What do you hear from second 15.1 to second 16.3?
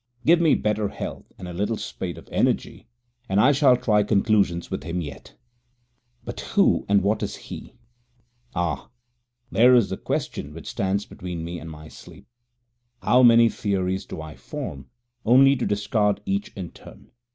only to discard